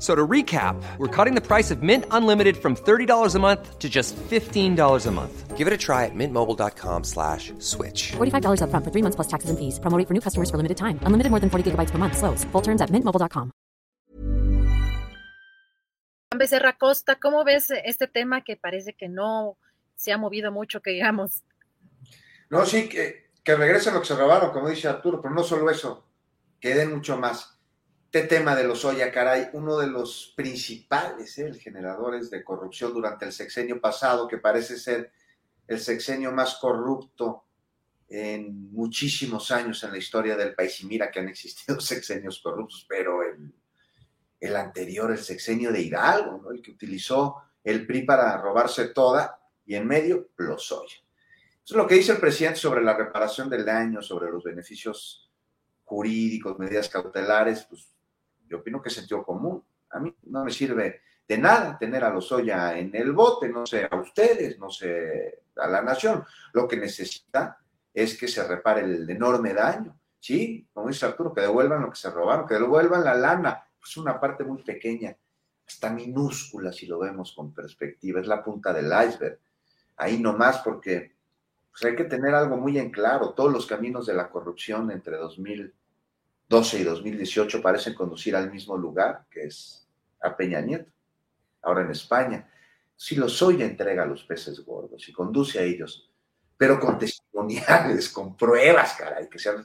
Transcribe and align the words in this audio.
So 0.00 0.14
to 0.14 0.26
recap, 0.26 0.82
we're 0.96 1.14
cutting 1.14 1.34
the 1.34 1.46
price 1.46 1.70
of 1.70 1.82
Mint 1.82 2.06
Unlimited 2.10 2.56
from 2.56 2.74
$30 2.74 3.34
a 3.34 3.38
month 3.38 3.78
to 3.78 3.88
just 3.88 4.16
$15 4.16 5.06
a 5.06 5.10
month. 5.10 5.56
Give 5.58 5.66
it 5.66 5.74
a 5.74 5.76
try 5.76 6.06
at 6.06 6.14
mintmobile.com 6.14 7.04
slash 7.04 7.52
switch. 7.58 8.12
$45 8.16 8.62
upfront 8.64 8.84
for 8.84 8.90
three 8.90 9.02
months 9.02 9.16
plus 9.16 9.28
taxes 9.28 9.50
and 9.50 9.58
fees. 9.58 9.78
Promo 9.78 9.98
rate 9.98 10.08
for 10.08 10.14
new 10.14 10.22
customers 10.22 10.48
for 10.50 10.56
limited 10.56 10.78
time. 10.78 10.98
Unlimited 11.04 11.30
more 11.30 11.38
than 11.38 11.50
40 11.50 11.72
gigabytes 11.72 11.90
per 11.90 11.98
month. 11.98 12.16
Slows. 12.16 12.44
Full 12.52 12.62
terms 12.62 12.80
at 12.80 12.88
mintmobile.com. 12.88 13.52
Becerra 16.34 16.78
Costa, 16.78 17.16
¿cómo 17.16 17.44
ves 17.44 17.70
este 17.84 18.06
tema 18.06 18.42
que 18.42 18.56
parece 18.56 18.94
que 18.94 19.08
no 19.08 19.58
se 19.96 20.12
ha 20.12 20.16
movido 20.16 20.50
mucho, 20.50 20.80
que 20.80 20.92
digamos? 20.92 21.42
No, 22.48 22.64
sí, 22.64 22.88
que, 22.88 23.32
que 23.44 23.54
regresen 23.54 23.92
lo 23.92 24.00
que 24.00 24.06
se 24.06 24.16
robaron, 24.16 24.50
como 24.50 24.70
dice 24.70 24.88
Arturo, 24.88 25.20
pero 25.20 25.34
no 25.34 25.42
solo 25.42 25.68
eso, 25.68 26.06
que 26.58 26.74
den 26.74 26.94
mucho 26.94 27.18
más. 27.18 27.59
Este 28.12 28.26
tema 28.26 28.56
de 28.56 28.64
los 28.64 28.84
Oya, 28.84 29.12
caray, 29.12 29.50
uno 29.52 29.78
de 29.78 29.86
los 29.86 30.32
principales 30.34 31.38
¿eh? 31.38 31.54
generadores 31.54 32.28
de 32.28 32.42
corrupción 32.42 32.92
durante 32.92 33.24
el 33.24 33.32
sexenio 33.32 33.80
pasado, 33.80 34.26
que 34.26 34.38
parece 34.38 34.76
ser 34.80 35.12
el 35.68 35.78
sexenio 35.78 36.32
más 36.32 36.56
corrupto 36.56 37.44
en 38.08 38.72
muchísimos 38.72 39.52
años 39.52 39.84
en 39.84 39.92
la 39.92 39.98
historia 39.98 40.36
del 40.36 40.56
país. 40.56 40.80
Y 40.80 40.86
mira 40.86 41.08
que 41.08 41.20
han 41.20 41.28
existido 41.28 41.78
sexenios 41.80 42.40
corruptos, 42.40 42.84
pero 42.88 43.22
el, 43.22 43.54
el 44.40 44.56
anterior, 44.56 45.12
el 45.12 45.18
sexenio 45.18 45.70
de 45.70 45.82
Hidalgo, 45.82 46.40
¿no? 46.42 46.50
el 46.50 46.60
que 46.60 46.72
utilizó 46.72 47.36
el 47.62 47.86
PRI 47.86 48.02
para 48.02 48.36
robarse 48.38 48.88
toda 48.88 49.40
y 49.64 49.76
en 49.76 49.86
medio 49.86 50.30
los 50.36 50.72
Oya. 50.72 50.96
Eso 51.64 51.74
es 51.74 51.76
lo 51.76 51.86
que 51.86 51.94
dice 51.94 52.10
el 52.10 52.18
presidente 52.18 52.58
sobre 52.58 52.82
la 52.82 52.96
reparación 52.96 53.48
del 53.48 53.64
daño, 53.64 54.02
sobre 54.02 54.32
los 54.32 54.42
beneficios 54.42 55.30
jurídicos, 55.84 56.58
medidas 56.58 56.88
cautelares, 56.88 57.66
pues 57.70 57.88
yo 58.50 58.58
opino 58.58 58.82
que 58.82 58.88
es 58.88 58.94
sentido 58.94 59.22
común. 59.22 59.62
A 59.90 60.00
mí 60.00 60.14
no 60.24 60.44
me 60.44 60.50
sirve 60.50 61.02
de 61.26 61.38
nada 61.38 61.78
tener 61.78 62.02
a 62.02 62.10
los 62.10 62.30
Oya 62.32 62.76
en 62.76 62.94
el 62.94 63.12
bote, 63.12 63.48
no 63.48 63.64
sé 63.64 63.88
a 63.88 63.96
ustedes, 63.96 64.58
no 64.58 64.68
sé 64.68 65.44
a 65.56 65.68
la 65.68 65.80
nación. 65.80 66.24
Lo 66.52 66.66
que 66.66 66.76
necesita 66.76 67.58
es 67.94 68.18
que 68.18 68.26
se 68.26 68.46
repare 68.46 68.82
el 68.82 69.08
enorme 69.08 69.54
daño. 69.54 69.96
Sí, 70.18 70.68
como 70.72 70.88
dice 70.88 71.06
Arturo, 71.06 71.32
que 71.32 71.40
devuelvan 71.40 71.82
lo 71.82 71.90
que 71.90 71.96
se 71.96 72.10
robaron, 72.10 72.46
que 72.46 72.54
devuelvan 72.54 73.04
la 73.04 73.14
lana. 73.14 73.64
Es 73.82 73.96
una 73.96 74.20
parte 74.20 74.44
muy 74.44 74.62
pequeña, 74.62 75.16
hasta 75.66 75.90
minúscula 75.90 76.72
si 76.72 76.86
lo 76.86 76.98
vemos 76.98 77.32
con 77.32 77.54
perspectiva, 77.54 78.20
es 78.20 78.26
la 78.26 78.42
punta 78.42 78.72
del 78.72 78.86
iceberg. 78.86 79.38
Ahí 79.96 80.18
nomás 80.18 80.58
porque 80.58 81.14
pues 81.70 81.84
hay 81.84 81.94
que 81.94 82.04
tener 82.04 82.34
algo 82.34 82.56
muy 82.56 82.76
en 82.78 82.90
claro. 82.90 83.30
Todos 83.30 83.52
los 83.52 83.66
caminos 83.66 84.06
de 84.06 84.14
la 84.14 84.28
corrupción 84.28 84.90
entre 84.90 85.16
2000 85.16 85.72
12 86.50 86.80
y 86.80 86.82
2018 86.82 87.62
parecen 87.62 87.94
conducir 87.94 88.34
al 88.34 88.50
mismo 88.50 88.76
lugar, 88.76 89.24
que 89.30 89.44
es 89.44 89.86
a 90.20 90.36
Peña 90.36 90.60
Nieto, 90.60 90.90
ahora 91.62 91.82
en 91.82 91.92
España. 91.92 92.50
Si 92.96 93.14
Lozoya 93.14 93.64
entrega 93.64 94.02
a 94.02 94.06
los 94.06 94.24
peces 94.24 94.58
gordos 94.64 95.08
y 95.08 95.12
conduce 95.12 95.60
a 95.60 95.62
ellos, 95.62 96.10
pero 96.56 96.80
con 96.80 96.98
testimoniales, 96.98 98.08
con 98.08 98.36
pruebas, 98.36 98.94
caray, 98.94 99.28
que 99.28 99.38
sean 99.38 99.64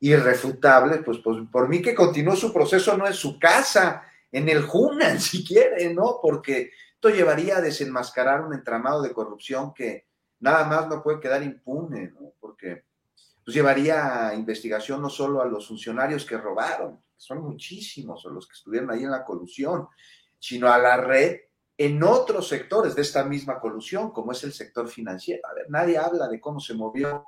irrefutables, 0.00 1.00
pues, 1.02 1.18
pues 1.24 1.38
por 1.50 1.66
mí 1.66 1.80
que 1.80 1.94
continúe 1.94 2.36
su 2.36 2.52
proceso 2.52 2.94
no 2.98 3.06
en 3.06 3.14
su 3.14 3.38
casa, 3.38 4.02
en 4.30 4.50
el 4.50 4.64
Junan, 4.64 5.18
si 5.20 5.46
quiere, 5.46 5.94
¿no? 5.94 6.18
Porque 6.20 6.72
esto 6.92 7.08
llevaría 7.08 7.56
a 7.56 7.62
desenmascarar 7.62 8.42
un 8.42 8.52
entramado 8.52 9.00
de 9.00 9.14
corrupción 9.14 9.72
que 9.72 10.04
nada 10.40 10.66
más 10.66 10.88
no 10.88 11.02
puede 11.02 11.20
quedar 11.20 11.42
impune, 11.42 12.08
¿no? 12.08 12.34
Porque 12.38 12.84
pues 13.46 13.54
llevaría 13.54 14.26
a 14.26 14.34
investigación 14.34 15.00
no 15.00 15.08
solo 15.08 15.40
a 15.40 15.44
los 15.44 15.68
funcionarios 15.68 16.26
que 16.26 16.36
robaron, 16.36 16.96
que 16.96 17.14
son 17.16 17.44
muchísimos, 17.44 18.26
o 18.26 18.30
los 18.30 18.48
que 18.48 18.54
estuvieron 18.54 18.90
ahí 18.90 19.04
en 19.04 19.12
la 19.12 19.24
colusión, 19.24 19.86
sino 20.36 20.66
a 20.66 20.78
la 20.78 20.96
red 20.96 21.42
en 21.78 22.02
otros 22.02 22.48
sectores 22.48 22.96
de 22.96 23.02
esta 23.02 23.22
misma 23.22 23.60
colusión, 23.60 24.10
como 24.10 24.32
es 24.32 24.42
el 24.42 24.52
sector 24.52 24.88
financiero. 24.88 25.46
A 25.48 25.54
ver, 25.54 25.66
nadie 25.70 25.96
habla 25.96 26.26
de 26.26 26.40
cómo 26.40 26.58
se 26.58 26.74
movió 26.74 27.24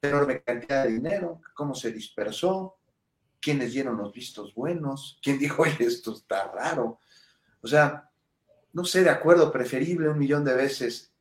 enorme 0.00 0.40
cantidad 0.40 0.84
de 0.84 0.92
dinero, 0.92 1.42
cómo 1.54 1.74
se 1.74 1.92
dispersó, 1.92 2.78
quiénes 3.38 3.74
dieron 3.74 3.98
los 3.98 4.10
vistos 4.10 4.54
buenos, 4.54 5.18
quién 5.22 5.38
dijo, 5.38 5.62
oye, 5.64 5.84
esto 5.84 6.14
está 6.14 6.50
raro. 6.50 6.98
O 7.60 7.66
sea, 7.66 8.10
no 8.72 8.86
sé, 8.86 9.04
de 9.04 9.10
acuerdo, 9.10 9.52
preferible 9.52 10.08
un 10.08 10.18
millón 10.18 10.46
de 10.46 10.54
veces 10.54 11.12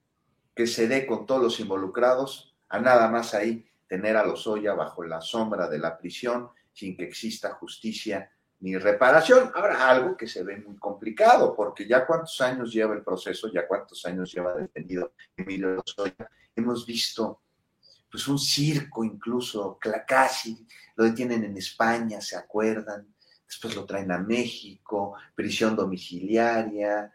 que 0.56 0.68
se 0.68 0.88
dé 0.88 1.06
con 1.06 1.25
todos 1.25 1.44
los 1.44 1.59
involucrados 1.59 2.56
a 2.69 2.80
nada 2.80 3.09
más 3.09 3.34
ahí 3.34 3.68
tener 3.88 4.18
a 4.18 4.25
Lozoya 4.25 4.74
bajo 4.74 5.03
la 5.03 5.22
sombra 5.22 5.70
de 5.70 5.80
la 5.80 5.98
prisión 5.98 6.50
sin 6.74 6.96
que 6.96 7.06
exista 7.06 7.53
justicia 7.53 8.31
ni 8.59 8.78
reparación. 8.78 9.52
Ahora, 9.53 9.90
algo 9.90 10.18
que 10.18 10.28
se 10.28 10.44
ve 10.44 10.58
muy 10.58 10.78
complicado, 10.78 11.56
porque 11.56 11.88
ya 11.88 12.06
cuántos 12.06 12.40
años 12.42 12.74
lleva 12.74 12.96
el 12.96 13.03
proceso, 13.03 13.52
ya 13.52 13.68
cuántos 13.68 14.06
años 14.06 14.34
lleva 14.34 14.56
detenido 14.56 15.14
Emilio 15.36 15.75
Lozoya, 15.75 16.30
hemos 16.56 16.86
visto 16.86 17.42
pues 18.09 18.28
un 18.28 18.40
circo 18.40 19.03
incluso, 19.03 19.78
casi, 20.08 20.66
lo 20.96 21.04
detienen 21.04 21.44
en 21.44 21.58
España, 21.58 22.22
¿se 22.22 22.38
acuerdan? 22.38 23.14
Después 23.46 23.75
lo 23.75 23.86
traen 23.86 24.12
a 24.12 24.18
México, 24.18 25.16
prisión 25.36 25.75
domiciliaria, 25.75 27.14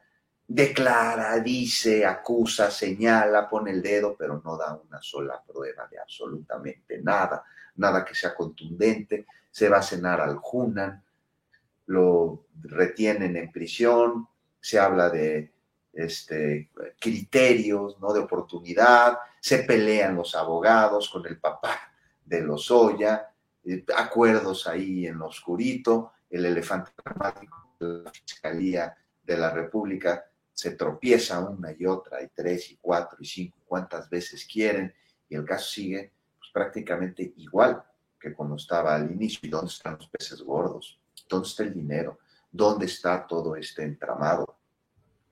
declara, 0.54 1.38
dice, 1.38 2.04
acusa, 2.04 2.70
señala, 2.70 3.48
pone 3.48 3.70
el 3.70 3.80
dedo, 3.80 4.14
pero 4.18 4.42
no 4.44 4.58
da 4.58 4.78
una 4.86 5.00
sola 5.00 5.42
prueba 5.42 5.88
de 5.90 5.98
absolutamente 5.98 7.00
nada, 7.00 7.42
nada 7.76 8.04
que 8.04 8.14
sea 8.14 8.34
contundente, 8.34 9.26
se 9.50 9.70
va 9.70 9.78
a 9.78 9.82
cenar 9.82 10.20
al 10.20 10.36
Junan, 10.36 11.02
lo 11.86 12.44
retienen 12.64 13.36
en 13.36 13.50
prisión, 13.50 14.28
se 14.60 14.78
habla 14.78 15.08
de 15.08 15.52
este, 15.94 16.70
criterios, 17.00 17.98
¿no? 17.98 18.12
De 18.12 18.20
oportunidad, 18.20 19.18
se 19.41 19.60
pelean 19.60 20.16
los 20.16 20.34
abogados 20.34 21.08
con 21.08 21.26
el 21.26 21.38
papá 21.41 21.80
de 22.26 22.42
Lozoya, 22.42 23.26
eh, 23.64 23.86
acuerdos 23.96 24.66
ahí 24.66 25.06
en 25.06 25.18
lo 25.18 25.28
oscurito, 25.28 26.12
el 26.28 26.44
elefante 26.44 26.92
dramático 27.02 27.74
de 27.80 28.02
la 28.04 28.10
Fiscalía 28.10 28.96
de 29.22 29.36
la 29.38 29.50
República 29.50 30.26
se 30.52 30.72
tropieza 30.72 31.40
una 31.40 31.72
y 31.72 31.86
otra, 31.86 32.22
y 32.22 32.28
tres, 32.28 32.71
y 32.71 32.78
cuatro, 32.80 33.18
y 33.21 33.27
cinco, 33.27 33.59
cuantas 33.66 34.09
veces 34.09 34.47
quieren, 34.50 34.94
y 35.28 35.34
el 35.34 35.44
caso 35.44 35.71
sigue 35.71 36.12
pues, 36.38 36.50
prácticamente 36.53 37.32
igual 37.36 37.82
que 38.21 38.32
cuando 38.32 38.56
estaba 38.56 38.94
al 38.94 39.10
inicio. 39.10 39.41
¿Y 39.42 39.48
dónde 39.48 39.71
están 39.71 39.94
los 39.94 40.09
peces 40.09 40.42
gordos? 40.42 41.00
¿Dónde 41.28 41.48
está 41.48 41.62
el 41.62 41.74
dinero? 41.74 42.18
¿Dónde 42.50 42.86
está 42.86 43.27
todo 43.27 43.56
este 43.56 43.82
entramado? 43.82 44.59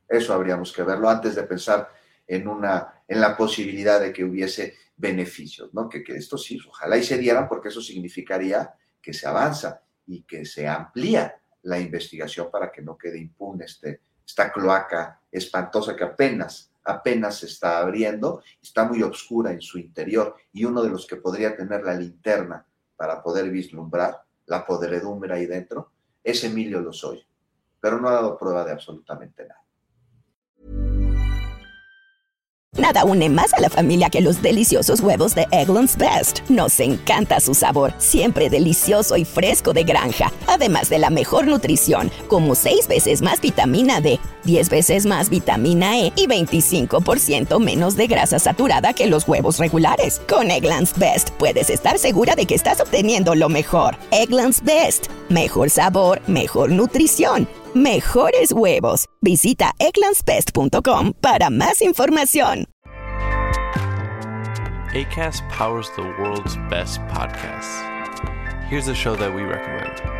Eso 0.09 0.33
habríamos 0.33 0.73
que 0.73 0.83
verlo 0.83 1.09
antes 1.09 1.37
de 1.37 1.43
pensar 1.45 1.89
en, 2.27 2.49
una, 2.49 3.03
en 3.07 3.21
la 3.21 3.37
posibilidad 3.37 4.01
de 4.01 4.13
que 4.13 4.25
hubiese 4.25 4.77
beneficios, 4.97 5.73
¿no? 5.73 5.89
Que, 5.89 6.03
que 6.03 6.17
esto 6.17 6.37
sí, 6.37 6.59
ojalá 6.69 6.97
y 6.97 7.05
se 7.05 7.19
dieran, 7.19 7.49
porque 7.49 7.69
eso 7.69 7.81
significaría 7.81 8.75
que 9.01 9.13
se 9.13 9.27
avanza 9.27 9.83
y 10.07 10.23
que 10.23 10.45
se 10.45 10.67
amplía 10.67 11.41
la 11.63 11.79
investigación 11.79 12.51
para 12.51 12.73
que 12.73 12.83
no 12.83 12.97
quede 12.97 13.19
impune 13.19 13.65
este, 13.65 14.01
esta 14.31 14.53
cloaca 14.53 15.21
espantosa 15.31 15.97
que 15.97 16.05
apenas, 16.05 16.71
apenas 16.85 17.39
se 17.39 17.47
está 17.47 17.79
abriendo, 17.79 18.43
está 18.63 18.85
muy 18.85 19.03
oscura 19.03 19.53
en 19.53 19.61
su 19.61 19.79
interior 19.79 20.37
y 20.53 20.65
uno 20.65 20.83
de 20.83 20.91
los 20.91 21.07
que 21.07 21.17
podría 21.17 21.57
tener 21.57 21.85
la 21.85 21.95
linterna 21.95 22.65
para 22.97 23.23
poder 23.23 23.51
vislumbrar 23.51 24.23
la 24.47 24.65
podredumbre 24.65 25.35
ahí 25.35 25.47
dentro 25.47 25.91
es 26.23 26.45
Emilio 26.45 26.81
Lozoya, 26.81 27.27
pero 27.81 28.01
no 28.01 28.09
ha 28.09 28.13
dado 28.13 28.39
prueba 28.39 28.65
de 28.65 28.73
absolutamente 28.73 29.47
nada. 29.47 29.63
Nada 32.81 33.05
une 33.05 33.29
más 33.29 33.53
a 33.53 33.61
la 33.61 33.69
familia 33.69 34.09
que 34.09 34.23
los 34.23 34.41
deliciosos 34.41 35.01
huevos 35.01 35.35
de 35.35 35.47
Eggland's 35.51 35.99
Best. 35.99 36.49
Nos 36.49 36.81
encanta 36.81 37.39
su 37.39 37.53
sabor, 37.53 37.93
siempre 37.99 38.49
delicioso 38.49 39.19
y 39.19 39.27
fresco 39.27 39.75
de 39.75 39.85
granja. 39.85 40.33
Además 40.47 40.89
de 40.89 40.99
la 40.99 41.11
mejor 41.11 41.47
nutrición, 41.47 42.11
como 42.27 42.55
6 42.55 42.89
veces 42.89 43.21
más 43.21 43.43
vitamina 43.43 44.01
D, 44.01 44.19
10 44.45 44.69
veces 44.69 45.07
más 45.07 45.31
vitamina 45.31 45.99
E 45.99 46.13
y 46.17 46.27
25% 46.27 47.59
menos 47.61 47.97
de 47.97 48.07
grasa 48.07 48.39
saturada 48.39 48.93
que 48.93 49.07
los 49.07 49.27
huevos 49.27 49.59
regulares. 49.59 50.21
Con 50.29 50.51
Eggland's 50.51 50.99
Best 50.99 51.31
puedes 51.39 51.71
estar 51.71 51.99
segura 51.99 52.35
de 52.37 52.47
que 52.47 52.55
estás 52.55 52.81
obteniendo 52.81 53.35
lo 53.35 53.49
mejor. 53.49 53.97
Eggland's 54.11 54.63
Best. 54.63 55.07
Mejor 55.29 55.71
sabor, 55.71 56.21
mejor 56.27 56.71
nutrición 56.71 57.49
mejores 57.75 58.53
huevos. 58.53 59.07
Visita 59.21 59.73
egglandsbest.com 59.79 61.15
para 61.21 61.51
más 61.51 61.83
información. 61.83 62.67
ACAST 64.93 65.49
powers 65.51 65.89
the 65.95 66.03
world's 66.03 66.57
best 66.69 67.01
podcasts. 67.03 67.81
Here's 68.69 68.89
a 68.89 68.95
show 68.95 69.15
that 69.15 69.33
we 69.33 69.43
recommend. 69.43 70.20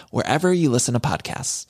wherever 0.09 0.51
you 0.53 0.69
listen 0.69 0.93
to 0.93 0.99
podcasts. 0.99 1.67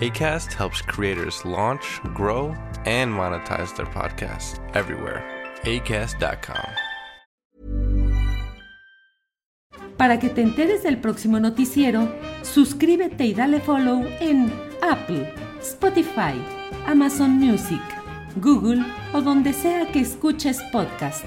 ACAST 0.00 0.54
helps 0.54 0.80
creators 0.80 1.44
launch, 1.44 2.00
grow, 2.14 2.54
and 2.86 3.12
monetize 3.12 3.76
their 3.76 3.86
podcasts 3.86 4.58
everywhere. 4.74 5.22
ACAST.com. 5.64 6.64
Para 9.98 10.18
que 10.18 10.30
te 10.30 10.40
enteres 10.40 10.82
del 10.82 10.96
próximo 10.96 11.38
noticiero, 11.38 12.08
suscríbete 12.40 13.26
y 13.26 13.34
dale 13.34 13.60
follow 13.60 14.02
en 14.20 14.50
Apple, 14.80 15.30
Spotify, 15.60 16.32
Amazon 16.86 17.32
Music, 17.32 17.82
Google 18.36 18.82
o 19.12 19.20
donde 19.20 19.52
sea 19.52 19.92
que 19.92 20.00
escuches 20.00 20.62
podcast 20.72 21.26